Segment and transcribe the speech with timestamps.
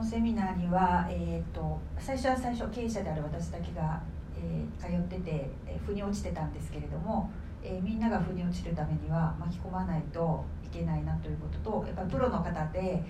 [0.00, 4.00] のセミナーには、えーと、最初は最初経営者である私だけが、
[4.34, 7.30] えー、通ってて、えー、腑に落ちてたんですけれども、
[7.62, 13.04] えー、みんなが腑に落ちるためには巻き込まないといけないなということとやっぱりプロの方で伝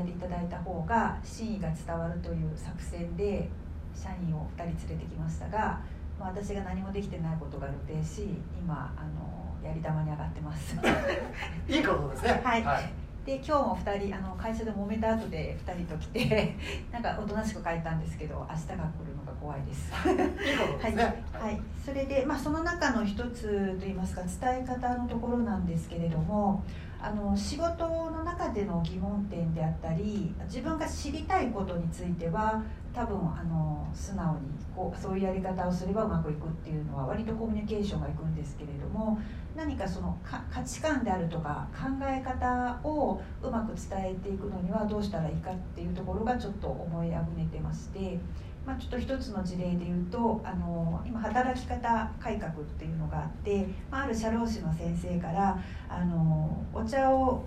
[0.00, 3.50] えていただいた方が真意が伝わるという作戦で
[3.94, 5.80] 社員を2人連れてきましたが
[6.18, 10.76] まあ、私が何もできてないことが露呈し今あのやり玉に上がってます。
[11.68, 12.40] いいことですね。
[12.44, 12.92] はい、はい、
[13.24, 16.56] で今日も2人あの会社で揉めた後で2人と来て
[16.90, 19.92] なんかおとなしく帰ったんですけど明日が来るのが怖いです。
[19.92, 26.64] はい、はい、それで、まあ、その中の一つといいますか伝え方のところなんですけれども
[27.00, 32.62] あの仕事の中での疑問点であったり自分が知りたいことについては
[32.94, 34.40] 多分あの素直に
[34.74, 39.18] こうそういうやり方をすればうまくいくっていうのは割とコミュニケーションがいくんですけれども
[39.56, 48.18] 何かその価値観であるとか考え方をうまく伝えていくのにはどうしたらいいかっていうところがちょっと思いあぐねてまして。
[48.64, 57.44] まあ、ちょっと一つの事例で言うとあの今働き方改革っていうのがあって、まあ、ある社労士の先生からあのお茶を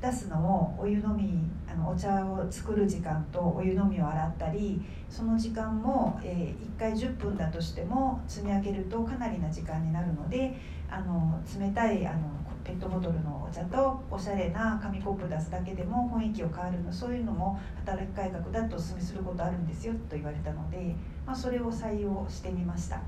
[0.00, 1.38] 出すのをお湯飲み
[1.70, 10.56] あのお茶を作る時間とお湯飲みを洗ったりその時間も、えー、1回10分だとしても積み上げるとかなりな時間になるので
[10.90, 23.00] あの冷たいあのペットボトルのお茶とおしゃれな紙コップ出すだけでも雰囲気を変わるのそういうのも働き改革だとお勧めすることあるんですよと言われたので、まあ、それを採用してみました。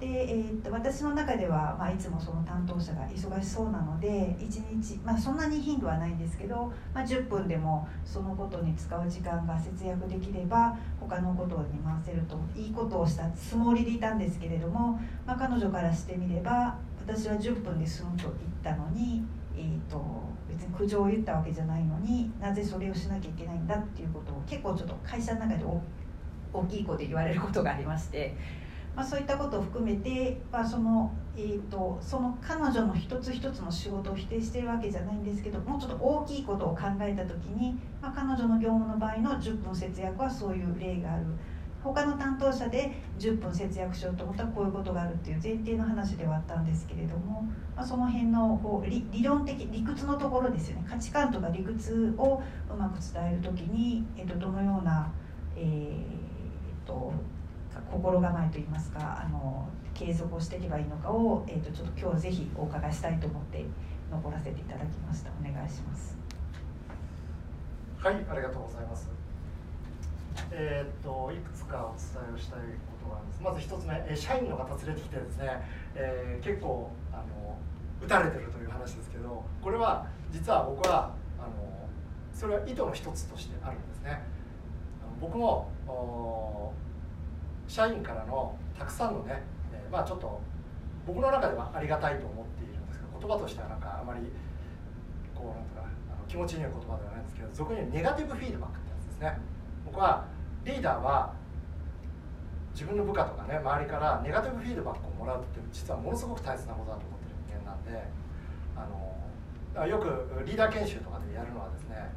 [0.00, 19.22] で、えー、っと私の中では、まあ、いつもその担当者が忙しそうなので1日、まあ、そんなに頻度はないんですけど、まあ、10分でもそのことに使う時間が節約できれば他のことに回せるといいことをしたつもりでいたんですけれども、まあ、彼女からしてみれば私は10分で済むと言ったのに、
[19.54, 25.64] えーと、と別に苦情を言ったわけじゃないのになぜそれをしなきゃいけないんだっていうことを結構ちょっと会社の中で
[26.52, 28.34] 大きい声で言われることがありまして。
[29.00, 41.24] まあ、そういったことを含めて、まあ、そのえーと、その彼女の一つ一つの仕事を否定してるわけじゃないんですけどもうちょっと大きいことを考えた時に、まあ、彼女の業務の場合の10分節約はそういう例がある。
[41.82, 50.86] 他の担当者で10分節約しようと思ったらこういうことがあるっていう前提の話ではあったんですけれども、まあ、その辺のこう理理論的理屈のところですよね。
[50.86, 55.10] 価値観とか理屈をうまく伝える時に、えーと、どのような、
[55.56, 57.14] えーと
[57.90, 63.64] 心構えといいますかあの継続をしていけばいいのかを、えーと、ちょっと今日ぜひお伺いしたいと思って
[64.10, 65.30] 残らせていただきました。
[65.40, 66.16] お願いします。
[67.98, 69.10] はいありがとうございます。
[70.50, 72.64] えー、っといくつかお伝えをしたいこ
[73.04, 73.42] とがあります。
[73.42, 75.62] まず一つ目、え社員の方連れてきてですね、
[75.94, 77.56] えー、結構あの
[78.02, 81.86] 打たれてるという話ですけどこれは実は僕はあの
[82.32, 84.22] それは意図の一つとしてあるんですね。
[85.20, 85.70] 僕も
[87.70, 89.40] 社員からのたくさんのね、
[89.72, 90.40] えー、まあちょっと
[91.06, 94.26] 僕の中ではありがたいと思っているんですけど言葉としてはなんかあまり
[95.32, 99.38] こうなんとかあの気持ちのいい言葉ではないんですけど俗に言うネガティブフィードバックってやつですね。
[99.86, 100.26] 僕は
[100.64, 101.32] リーダーは
[102.74, 107.94] 自分の部下とかね周りからネガティブフィードバックをもらうって実はものすごく大切なことだと思ってる人間なんで
[108.74, 112.10] あのよくリーダー研修とかでやるのはですね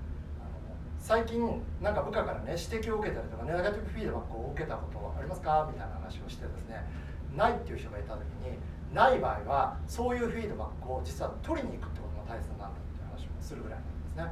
[1.03, 5.67] 最近なんか部下からね指摘を受けたりとかネガティブフィードバックを受けたことありますか？
[5.69, 6.79] みたいな話をしてですね
[7.35, 8.55] ないっていう人がいた時に
[8.95, 13.79] ない場合はそういうフィードバックを実は取りに行くってことが大切なんだっていう話をするぐらい
[14.15, 14.31] なん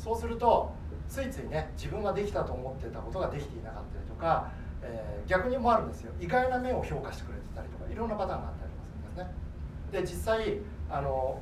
[0.00, 0.72] そうすると
[1.06, 4.48] ついついね自分ができたと思ってたことができていなかったりとか、
[4.80, 6.12] えー、逆にもあるんですよ。
[6.18, 9.28] 意外な面を評価してくれてたりとかいろんなパターンがあったりもするんですね。
[9.92, 10.56] で実際
[10.88, 11.38] あの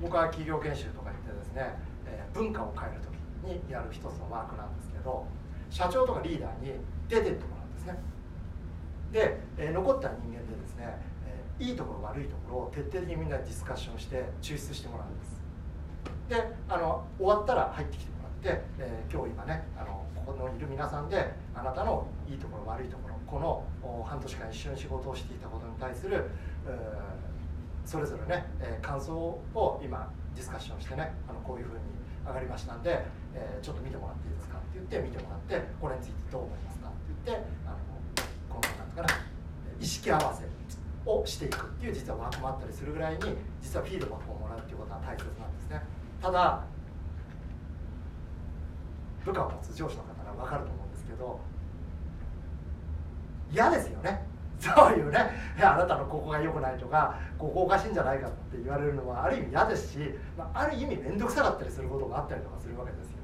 [0.00, 1.76] 僕は企業研修とか行ってですね、
[2.06, 3.13] えー、文化を変えると
[3.44, 5.26] にやる一つのマークなんですけど
[5.70, 6.72] 社長とかリーダーに
[7.08, 7.98] 出てってもらうんですね。
[9.12, 15.42] で、えー、残った人間でですね、えー、いいところ悪いところを徹底的にみんなディスカッションして抽出してもらうんです。
[16.28, 26.24] であの終わったら入ってきてもらって、えー、今日今ねあのここのいる皆さんであなたのいいところ悪いところこの半年間一緒に仕事をしていたことに対する
[27.84, 31.80] それぞれね、え感想を今ディスカッションしてねあのこういうふうに
[32.26, 33.04] 上がりましたんで、
[33.34, 37.76] えちょっと見てもらっていいですかって言って見てもらってこれについてどう思いますかって言ってあの
[38.48, 39.20] このなんかな
[39.80, 40.44] 意識合わせ
[41.04, 43.20] をしていくっていう実はワークもあったりするぐらいに
[43.60, 45.82] 実はフィードバックをもらうっていうことは大切なんですね。
[46.22, 46.64] ただ
[49.24, 51.40] 部下を持つ上司の方が分かると思うんですけど
[53.52, 54.33] 嫌ですよね。
[54.58, 55.18] そういうね
[55.58, 59.98] あなたのここが良くないとかここおかしいんじゃないかって言われるのはある意味嫌ですし、
[60.36, 63.18] まあ、ある意味面倒くさかったりすることがあったりとかするわけですよ。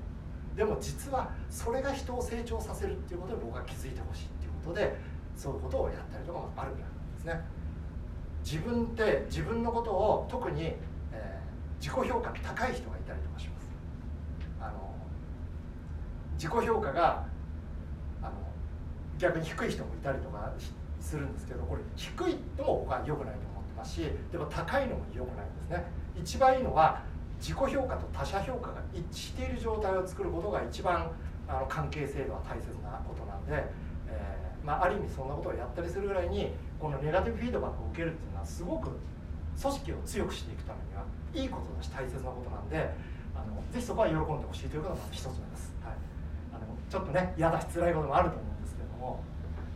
[0.56, 4.96] でも実はそれが人を成長させるっていうことで僕は気づいてほしいっていうことで
[5.36, 7.40] そういうことをやったりとかもあるぐらいなんですね。
[8.44, 13.70] 自分って自分のことを特に、えー、自己評価高い人がいたりとかします。
[14.60, 14.94] あの
[16.34, 17.24] 自己評価が
[18.22, 18.32] あの
[19.18, 20.52] 逆に低い人もいたりとか
[21.00, 25.84] するんですけどこれ低いのも僕は良くないと思ってますしでも高いのも良くないんですね。
[26.14, 27.02] 一番いいのは
[27.40, 31.10] 自己評価と他者評価が一致している状態を作ることが一番
[31.48, 33.64] あの関係性では大切なことなんで、
[34.06, 38.90] えー、まあ、ある意味そんなことをやったりするぐらいにこのネガティブフィードバックを受けるっていうのはすごく
[39.60, 41.04] 組織を強くしていくためには
[41.34, 42.76] いいことだし大切なことなんで
[43.34, 45.94] あのぜひそこは喜んでほしいということがまず一つ目です、はい、
[46.52, 49.24] あのちょっとね嫌だし辛いこともあると思うんですけれども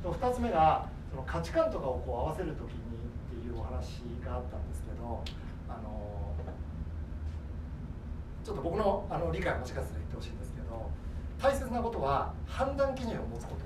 [0.04, 2.82] 2つ目がその価値観とかをこう合わせる時に
[3.30, 5.22] っていうお話があったんですけど
[5.68, 6.34] あの
[8.42, 10.90] ちょっと僕のあの理解をもしかしたら言ってほしいんですけど
[11.38, 13.62] 大切なことは判断基準を持つこと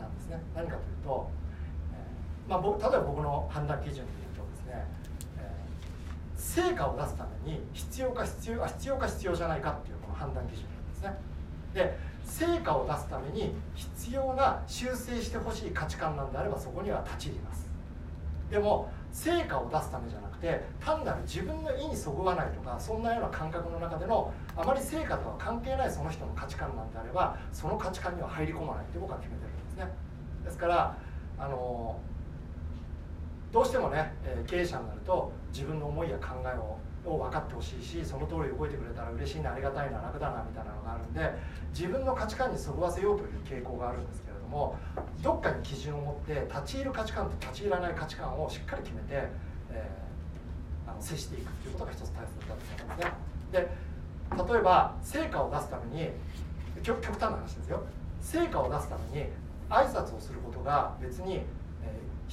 [0.00, 0.38] なんですね。
[0.54, 1.28] 何かというと、
[1.92, 4.86] えー、まあ、僕例えば僕の判断基準で言うとですね、
[5.38, 11.18] えー、成果を出すために必要か必要あ必要か必要じゃないかっていうこの判断基準なんですね。
[11.74, 17.66] で成果を出すために必要な修正してほしい価値観なんであればそこには立ち入ります。
[18.50, 29.92] でも成果を出すためじゃなくて単なる自分の意にそぐわないとかそんなような感覚の中でのあまり成果とは関係ないその人の価値観なんであればその価値観には入り込まないって僕は決めてるんですね。
[30.44, 30.96] ですから
[31.38, 31.98] あの
[33.52, 34.14] どうしてもね
[34.46, 41.32] 経営者になると自分の思いや考えをを分かってほしいしその通り動いてくれたら嬉しいなありがたいな楽だなみたいなのがあるんで
[41.74, 44.76] 自分の価値観にそぐわせようという傾向があるんですけれども
[45.22, 49.06] どっかに基準を持って立ち入る価値観と立ち入らない価値観をしっかり決めて、
[49.70, 53.12] えー、あの接していくっていうことが一つ大切だと思いますね。
[53.52, 53.92] で
[54.52, 56.10] 例えば成果を出すために
[56.82, 57.84] 極極端な話ですよ
[58.22, 59.26] 成果を出すために
[59.68, 61.42] 挨拶をすることが別に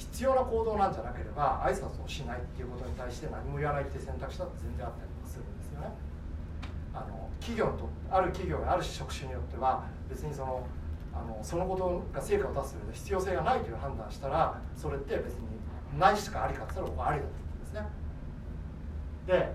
[0.00, 5.92] 必要な行動なんじゃなければ挨拶をしないっていうことに対して何も言わないって選択肢だって全然あったりするんですよね。
[6.94, 10.66] あの企業とある企業やある職種によっては別にその
[11.12, 17.82] あのそのことが成果を出す上で必要性がないという判断したらそれって別にないしかありかって言ったら僕はありだと思うんですね。
[19.26, 19.52] で、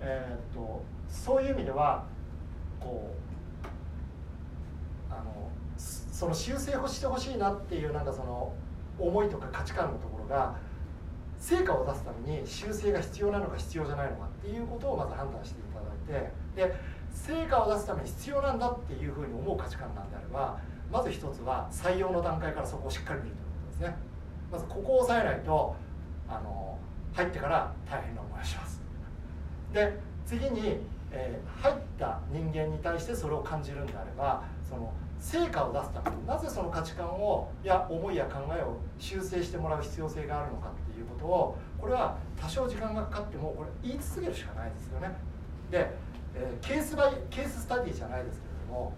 [0.00, 2.04] えー、っとそういう意味では
[2.80, 3.14] こ
[5.10, 8.52] うあのその修正をしてほしいなっていうなんかその
[9.00, 10.56] 思いとか価値観のところが
[11.38, 15.80] 成果を出すために修正が必要なのか必要じゃないのかっていうことをまず判断していた
[16.14, 16.74] だいてで
[17.12, 20.58] 成果を出すために必要なんだっていうふうに思う価値観なんであれば
[20.92, 23.96] まず一つは採用の段階からそこをしっかり見るということですね。
[24.50, 25.76] まずここを押さえないと
[26.28, 26.76] あの
[27.12, 28.80] 入ってから大変な思いをします。
[29.72, 30.78] で次に、
[31.12, 45.14] えー、入った人間に対してそれを感じるんであればその成果を出すためなぜその価値観をいや思いや考えを修正してもらう必要性があるのかっていうことをこれは多少時間がかかってもこれ言い続けるしかないですよね。
[45.70, 45.90] で、
[46.34, 48.92] えー、ケースバイケーススタディじゃないですけれども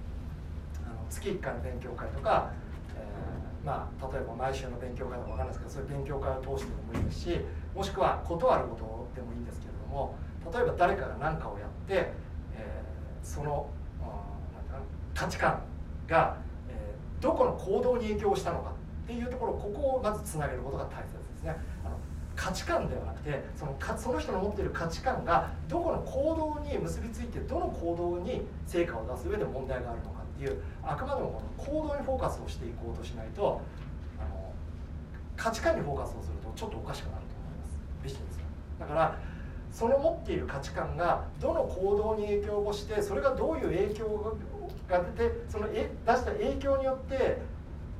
[0.86, 2.50] あの月1回の勉強会とか、
[2.96, 7.40] えー、まあ、例えば毎週の勉強会とか分かんないですけどそういう勉強会を通してでもいいですし
[7.74, 10.14] もしくは断ることでもいいんですけれども
[10.52, 12.12] 例えば誰かが何かをやって、
[12.54, 13.66] えー、その、
[14.00, 14.06] うん、
[15.14, 15.60] 価値観
[16.08, 16.36] が、
[16.68, 18.72] えー、どこの行動に影響したのか
[19.04, 21.56] っていうところここをまずつなげることが大切ですね。
[21.84, 21.96] あの
[22.34, 33.60] 価値観ではなくてそのかその人の持っている価値観がどこの行動に結びついてどの行動に成果を出す上で問題があるのかっていうあくまでもこの行動にフォーカスをしていこうとしないと
[34.18, 34.52] あの
[35.36, 37.78] 価値観にフォーカスをするとちょっとおかしくなると思います。
[38.02, 38.40] ビジネス
[38.80, 39.18] だから
[39.70, 44.36] その持っている価値観がどの行動に影響をしてそれがどういう影響
[44.92, 47.38] が出てそのえ出した影響によって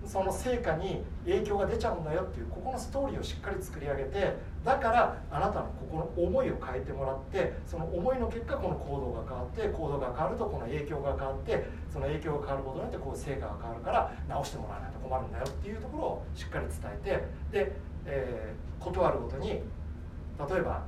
[0.05, 17.73] その成果に影響が出ちゃうんだよっていうここのストーリーをしっかり作り上げてだからあなたのここの思いを変えてもらってその思いの結果この行動が変わって行動が変わるとこの影響が変わってその影響が変わることによってこう成果が変わるから直してもらわないと困るんだよっていうところをしっかり伝えてで、
[18.07, 19.63] えー、断るごとに例
[20.59, 20.83] えば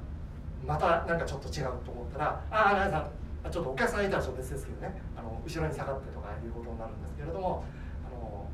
[0.66, 5.01] またなんかちょっと違うと思ったら「ああさんちょっとお客さんいたらちょっと別ですけどね。
[5.17, 7.65] あの後ろに下がってとかいうことになるんですけれども
[8.07, 8.49] あの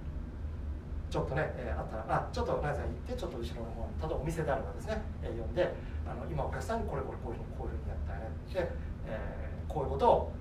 [1.08, 5.74] ちょっとね、えー、あったら「あちょっとナイさん行ってちょっと後ろの方に例えばお店であればですね、えー、呼んで
[6.06, 8.70] あの今お客さんにこれこれこういうふうにこういうふうにやったよねで、
[9.06, 10.32] えー、こういうことを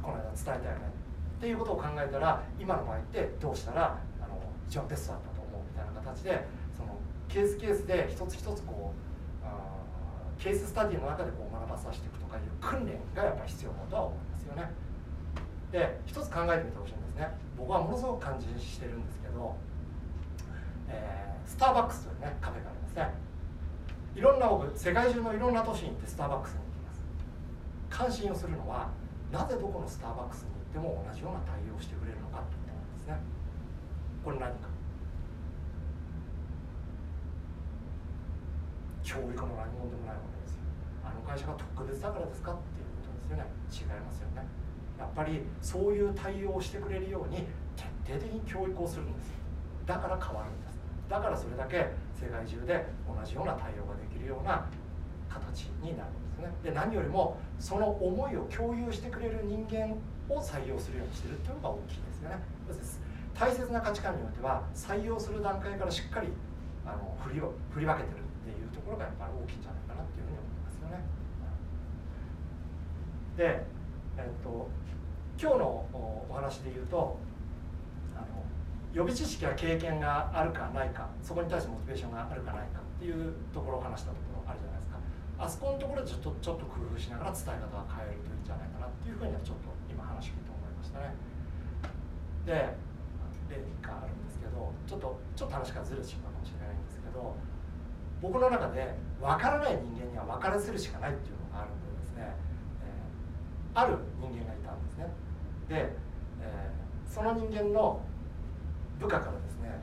[0.00, 1.00] この間伝えたよね
[1.40, 4.36] っていうことを考えたら今の場合ってどうしたらあの
[4.68, 6.44] 一番ベストだったと思うみたいな形で
[6.76, 6.96] その
[7.28, 9.09] ケースケースで一つ一つこう
[10.40, 14.70] ケーススタディの中でこう学ばさせていくとかいう訓練がやっぱ必要だとは思いますよね。
[15.70, 17.28] で一つ考えてみてほしいんですね。
[17.58, 19.54] 僕はものすごく感じしてるんですけど、
[20.88, 23.12] えー、スターバックスというねカフェがありますね。
[24.16, 27.04] いろんな僕世界中のいろんな都市に行ってスターバックスに行きます。
[27.90, 28.88] 関心をするのは
[29.30, 33.20] なぜどこのスターバックスに行っても同じような対応をしてくれるのかということなんですね。
[34.24, 34.69] これ何か。
[39.10, 40.62] 教育も何もでもないわけですよ。
[41.02, 43.98] あの会社が特別だからですかっていうことですよね。
[43.98, 44.46] 違いますよね。
[44.94, 47.42] やっぱりそういう対応をしてくれるように
[47.74, 49.34] 徹底的に教育をするんです。
[49.82, 50.78] だから変わるんです。
[51.10, 54.70] だからそれだけ世界中で同じような対応ができるような
[55.26, 56.46] 形になるんですね。
[56.62, 59.90] で何よりもその思いを共有してくれる人間
[60.30, 62.38] を採用するようにしてるっていうのが大きいですよね。
[63.34, 66.28] 大切な価値観においては採用する段階からしっかり
[66.86, 68.29] あの振りを振り分けてる。
[68.40, 71.04] っていうところがやっぱり大きいんじゃないかなっていうふうに思いますよね。
[73.36, 73.66] で、
[74.16, 74.68] えっと、
[75.40, 77.18] 今日のお話で言うと
[78.16, 78.44] あの
[78.92, 84.98] 予備知識や経験があるかないかそこに対してモチベーションがあるかないかっていうところを話したところあるじゃないですか。
[85.40, 91.16] あそこのところでちょっとちょっと工夫しながら伝え方を変えるといいんじゃないかなっていうふうにはちょっと今話聞いて思いましたね。
[92.44, 92.76] で
[93.50, 97.34] 例があるんですけどちょっとちょっと話がずれてしまうかもしれないんですけど
[98.20, 102.36] 僕の中で分からない人間には分からせるしかないっていうのがあるんでですね、
[102.84, 105.06] えー、ある人間がいたんですね。
[105.68, 105.92] で、
[106.42, 108.00] えー、その人間の
[108.98, 109.80] 部下からですね、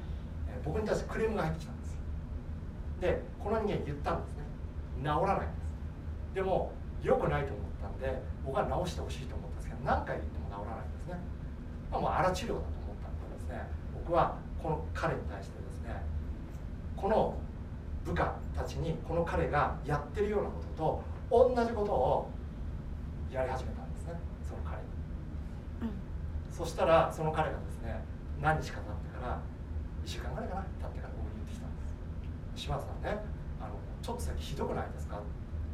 [0.50, 1.98] えー、僕に対してクレームが入ってきたんです
[3.02, 4.44] でこの人間言ったんですね。
[5.02, 6.34] 治らないんです。
[6.34, 6.72] でも
[7.04, 11.18] 良くないと思ったんで僕は治してほしいと思ったんですけど何回言っても治らないんですね、
[11.92, 13.68] まあ、もう荒治療だと思ったんでですね。
[13.94, 16.02] 僕はこの彼に対してですね
[16.96, 17.38] この
[18.08, 20.62] 部下たちにこの彼がやってるようなこ
[21.30, 22.30] とと同じことを
[23.32, 24.14] やり始めたんですね。
[24.48, 24.84] その彼に、
[25.84, 25.92] うん、
[26.50, 28.00] そしたらその彼がですね
[28.42, 29.42] 何日か経ってから
[30.06, 31.96] 1週間ぐらいかな経ってから僕に言ってきたんです。
[32.56, 33.20] 島津さんね
[33.60, 35.20] あのちょっと先ひどくないですか？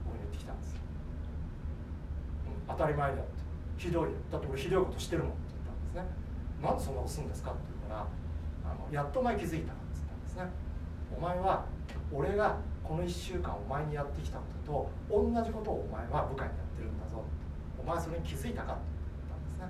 [0.04, 3.44] 僕に言ってきたんです、うん、当たり前だって。
[3.78, 6.06] ひどいだって俺ひどいことしてるもんって言ったんですね。
[6.62, 8.08] なんでそんなことするんですかって言うから
[8.72, 10.63] あのやっとお前気づいたって言ったんですね
[11.18, 11.66] お前は
[12.12, 17.24] 俺がこの1週間お前にやってきたことと同じことをお前は部下にやってるんだぞ。
[17.80, 18.82] お前それに気づいたかって
[19.20, 19.68] 言ったんですね。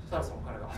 [0.00, 0.72] そしたらその彼が「いな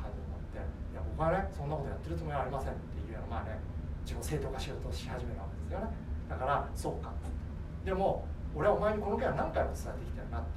[0.00, 0.58] 感じになって
[0.92, 3.58] 「いや僕はねそんなことやってるつもりはありません」っていうようなまあね
[4.04, 5.92] 自己正当化しようとし始めるわけですよね。
[6.28, 7.12] だからそうか。
[7.84, 10.48] でも俺はお前にこの件は何回も伝えてきたよなって。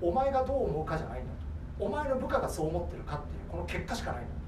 [0.00, 1.84] お前がどう思うかじゃないんだと。
[1.84, 4.40] お前の部下がそう思ってるかっていうこの結果しかないんだと。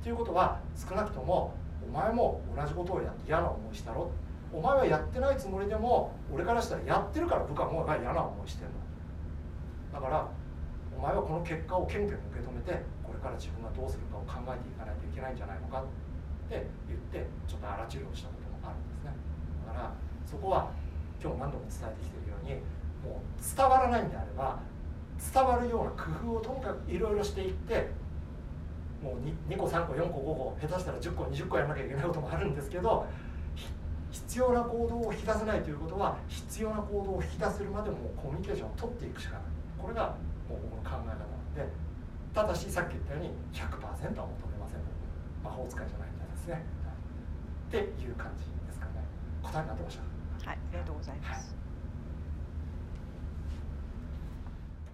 [0.00, 1.54] っていうことは少なくとも
[1.96, 4.10] 前も同じことをやって嫌な思いしたろ。
[4.52, 10.00] お前はやってないつもりでも俺からしたらやってるから部下もが嫌な思いしてるの。
[10.00, 10.28] だから
[10.96, 15.84] お前はこの結果を謙虚に受け止めてこれから自分がどうするかを考えていかないといけないんじゃないのかっ
[16.48, 19.12] て言ってちょっと荒治療したこともあるんですね。
[19.66, 19.92] だから
[20.24, 20.70] そこは
[21.20, 22.60] 今日何度も伝えてきてるように
[23.04, 24.60] もう伝わらないんであれば
[25.16, 27.88] 伝わるような工夫をとにかくいろいろしていって
[29.06, 33.06] もう 2, 2個3個4個5個下手したら10個20個やらなきゃいけないこともあるんですけど
[34.10, 39.42] 必要な行動を引き出せないということは必要な行動を引き出せるまでもコミュニケーションを取っていくしかない。
[39.78, 40.16] これが
[40.48, 41.68] もう僕の考え方なので
[42.34, 43.70] ただしさっき言ったように100%
[44.18, 44.80] は求めません
[45.44, 46.64] 魔法使いじゃないんですね、
[47.68, 49.04] っていう感じですかね。
[49.42, 49.98] 答えになってまし
[50.42, 50.48] た。
[50.50, 51.56] はいありがとうございます、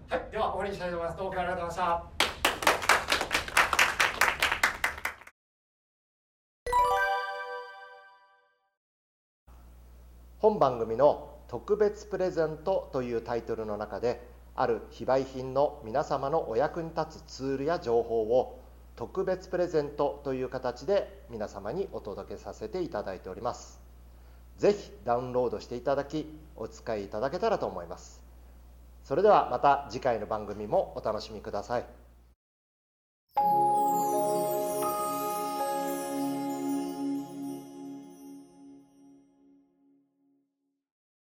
[0.09, 1.17] はい、はい、では終わりにしたいと思います。
[1.17, 2.12] どうもありがとうございました
[10.43, 14.19] 本番組の「特別プレゼント」というタイトルの中で
[14.55, 18.59] ある非売品の皆様のお役に立つツールや情報を
[18.97, 23.79] 特別プレゼントという形で皆様にお届けさせていただいております。
[24.57, 28.21] 是非ダウンロードしていただきお使いいただけたらと思います。
[29.05, 32.02] それではまた次回の番組もお楽しみください。